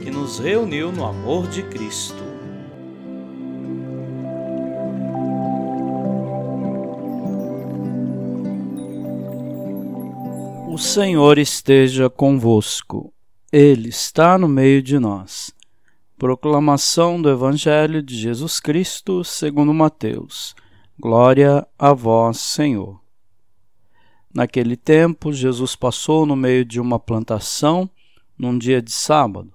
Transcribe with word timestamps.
que 0.00 0.10
nos 0.10 0.38
reuniu 0.38 0.90
no 0.90 1.04
amor 1.04 1.46
de 1.46 1.62
Cristo. 1.62 2.24
O 10.68 10.78
Senhor 10.78 11.38
esteja 11.38 12.08
convosco, 12.08 13.12
Ele 13.52 13.90
está 13.90 14.38
no 14.38 14.48
meio 14.48 14.82
de 14.82 14.98
nós. 14.98 15.52
Proclamação 16.16 17.20
do 17.20 17.28
Evangelho 17.28 18.02
de 18.02 18.16
Jesus 18.16 18.58
Cristo 18.58 19.22
segundo 19.22 19.74
Mateus. 19.74 20.54
Glória 20.98 21.66
a 21.78 21.92
vós, 21.92 22.38
Senhor. 22.38 23.00
Naquele 24.32 24.76
tempo, 24.76 25.32
Jesus 25.32 25.74
passou 25.74 26.24
no 26.24 26.36
meio 26.36 26.64
de 26.64 26.80
uma 26.80 26.98
plantação 26.98 27.90
num 28.38 28.56
dia 28.56 28.80
de 28.80 28.92
sábado. 28.92 29.52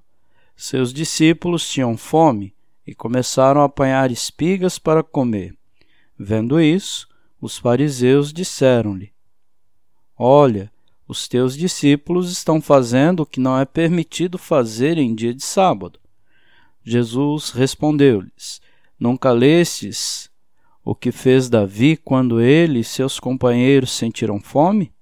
Seus 0.55 0.93
discípulos 0.93 1.67
tinham 1.69 1.97
fome 1.97 2.55
e 2.87 2.95
começaram 2.95 3.61
a 3.61 3.65
apanhar 3.65 4.09
espigas 4.09 4.79
para 4.79 5.03
comer. 5.03 5.55
Vendo 6.17 6.61
isso, 6.61 7.07
os 7.41 7.57
fariseus 7.57 8.31
disseram-lhe: 8.31 9.11
Olha, 10.17 10.71
os 11.07 11.27
teus 11.27 11.57
discípulos 11.57 12.31
estão 12.31 12.61
fazendo 12.61 13.21
o 13.21 13.25
que 13.25 13.39
não 13.39 13.59
é 13.59 13.65
permitido 13.65 14.37
fazer 14.37 14.97
em 14.97 15.13
dia 15.13 15.33
de 15.33 15.43
sábado. 15.43 15.99
Jesus 16.83 17.49
respondeu-lhes: 17.49 18.61
Nunca 18.99 19.31
lestes 19.31 20.29
o 20.83 20.95
que 20.95 21.11
fez 21.11 21.49
Davi 21.49 21.97
quando 21.97 22.39
ele 22.39 22.79
e 22.79 22.83
seus 22.83 23.19
companheiros 23.19 23.91
sentiram 23.91 24.39
fome? 24.39 24.93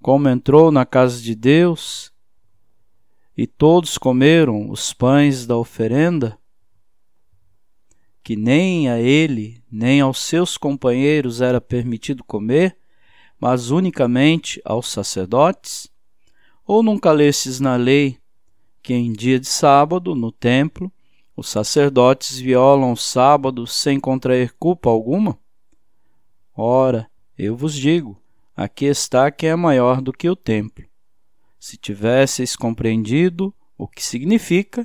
Como 0.00 0.28
entrou 0.28 0.70
na 0.70 0.86
casa 0.86 1.20
de 1.20 1.34
Deus 1.34 2.11
e 3.36 3.46
todos 3.46 3.96
comeram 3.96 4.70
os 4.70 4.92
pães 4.92 5.46
da 5.46 5.56
oferenda, 5.56 6.38
que 8.22 8.36
nem 8.36 8.88
a 8.88 9.00
ele 9.00 9.62
nem 9.70 10.00
aos 10.00 10.20
seus 10.20 10.56
companheiros 10.56 11.40
era 11.40 11.60
permitido 11.60 12.22
comer, 12.22 12.76
mas 13.40 13.70
unicamente 13.70 14.60
aos 14.64 14.88
sacerdotes? 14.88 15.90
Ou 16.64 16.82
nunca 16.82 17.10
lestes 17.10 17.58
na 17.58 17.74
lei 17.74 18.18
que 18.82 18.94
em 18.94 19.12
dia 19.12 19.40
de 19.40 19.46
sábado, 19.46 20.14
no 20.14 20.30
templo, 20.30 20.92
os 21.36 21.48
sacerdotes 21.48 22.38
violam 22.38 22.92
o 22.92 22.96
sábado 22.96 23.66
sem 23.66 23.98
contrair 23.98 24.52
culpa 24.58 24.90
alguma? 24.90 25.38
Ora, 26.54 27.10
eu 27.36 27.56
vos 27.56 27.74
digo: 27.74 28.20
aqui 28.54 28.84
está 28.84 29.30
quem 29.30 29.48
é 29.48 29.56
maior 29.56 30.00
do 30.02 30.12
que 30.12 30.28
o 30.28 30.36
templo. 30.36 30.84
Se 31.62 31.76
tivesseis 31.76 32.56
compreendido 32.56 33.54
o 33.78 33.86
que 33.86 34.02
significa, 34.02 34.84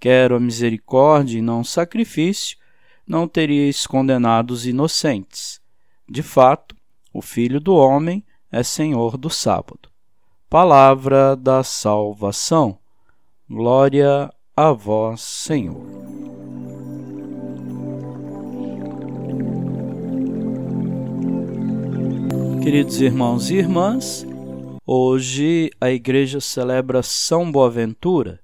quero 0.00 0.34
a 0.34 0.40
misericórdia 0.40 1.38
e 1.38 1.40
não 1.40 1.60
o 1.60 1.64
sacrifício, 1.64 2.58
não 3.06 3.28
teríeis 3.28 3.86
condenado 3.86 4.50
os 4.50 4.66
inocentes. 4.66 5.60
De 6.08 6.24
fato, 6.24 6.74
o 7.14 7.22
Filho 7.22 7.60
do 7.60 7.76
Homem 7.76 8.24
é 8.50 8.64
Senhor 8.64 9.16
do 9.16 9.30
sábado. 9.30 9.88
Palavra 10.50 11.36
da 11.36 11.62
salvação. 11.62 12.76
Glória 13.48 14.28
a 14.56 14.72
vós, 14.72 15.20
Senhor. 15.20 15.86
Queridos 22.64 23.00
irmãos 23.00 23.48
e 23.48 23.54
irmãs, 23.54 24.26
Hoje 24.88 25.68
a 25.80 25.90
igreja 25.90 26.40
celebra 26.40 27.02
São 27.02 27.50
Boaventura. 27.50 28.38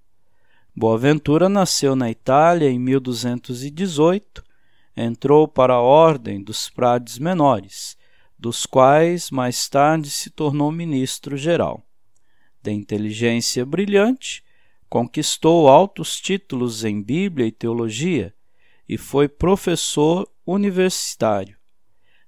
Boaventura 0.75 1.49
nasceu 1.49 1.95
na 1.95 2.11
Itália 2.11 2.69
em 2.69 2.81
1218, 2.81 4.43
entrou 4.97 5.47
para 5.47 5.75
a 5.75 5.81
ordem 5.81 6.43
dos 6.43 6.67
frades 6.67 7.17
menores, 7.17 7.97
dos 8.37 8.67
quais 8.67 9.31
mais 9.31 9.69
tarde 9.69 10.11
se 10.11 10.31
tornou 10.31 10.73
ministro 10.73 11.37
geral. 11.37 11.81
De 12.61 12.73
inteligência 12.73 13.65
brilhante, 13.65 14.43
conquistou 14.89 15.69
altos 15.69 16.21
títulos 16.21 16.83
em 16.83 17.01
Bíblia 17.01 17.47
e 17.47 17.53
teologia 17.53 18.35
e 18.89 18.99
foi 18.99 19.29
professor 19.29 20.29
universitário. 20.45 21.57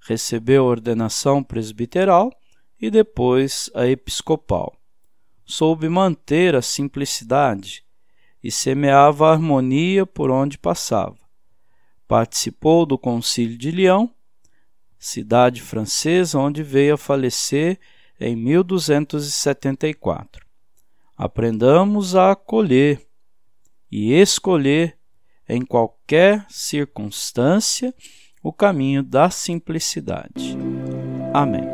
Recebeu 0.01 0.67
ordenação 0.67 1.43
presbiteral 1.43 2.31
e 2.81 2.91
depois 2.91 3.71
a 3.75 3.87
episcopal. 3.87 4.75
Soube 5.45 5.89
manter 5.89 6.55
a 6.55 6.63
simplicidade 6.63 7.85
e 8.43 8.51
semeava 8.51 9.29
a 9.29 9.33
harmonia 9.33 10.07
por 10.07 10.31
onde 10.31 10.59
passava. 10.59 11.19
Participou 12.07 12.85
do 12.85 12.99
Concílio 12.99 13.57
de 13.57 13.71
Lyon, 13.71 14.09
cidade 14.99 15.63
francesa 15.63 16.39
onde 16.39 16.63
veio 16.63 16.95
a 16.95 16.99
falecer 16.99 17.79
em 18.21 18.37
1274. 18.37 20.45
Aprendamos 21.17 22.15
a 22.15 22.33
acolher 22.33 23.01
e 23.91 24.13
escolher 24.13 24.99
em 25.49 25.65
qualquer 25.65 26.45
circunstância 26.49 27.95
o 28.43 28.53
caminho 28.53 29.03
da 29.03 29.31
simplicidade. 29.31 30.57
Amém. 31.33 31.74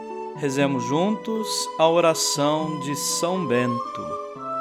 Rezemos 0.41 0.83
juntos 0.85 1.47
a 1.77 1.87
oração 1.87 2.79
de 2.79 2.95
São 2.95 3.45
Bento. 3.45 4.01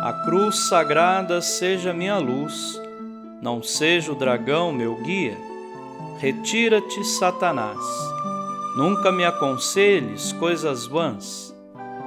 A 0.00 0.12
cruz 0.26 0.68
sagrada 0.68 1.40
seja 1.40 1.94
minha 1.94 2.18
luz, 2.18 2.78
não 3.40 3.62
seja 3.62 4.12
o 4.12 4.14
dragão 4.14 4.74
meu 4.74 4.94
guia. 4.96 5.38
Retira-te, 6.18 7.02
Satanás. 7.02 7.78
Nunca 8.76 9.10
me 9.10 9.24
aconselhes 9.24 10.34
coisas 10.34 10.86
vãs. 10.86 11.56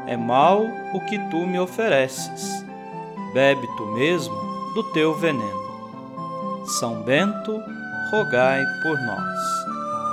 É 0.06 0.16
mal 0.16 0.62
o 0.94 1.00
que 1.08 1.18
tu 1.32 1.38
me 1.38 1.58
ofereces. 1.58 2.64
Bebe 3.34 3.66
tu 3.76 3.88
mesmo 3.88 4.36
do 4.76 4.84
teu 4.92 5.16
veneno. 5.16 5.64
São 6.80 7.02
Bento, 7.02 7.60
rogai 8.12 8.64
por 8.84 9.00
nós. 9.00 9.73